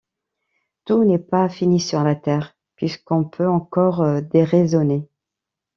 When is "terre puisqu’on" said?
2.15-3.23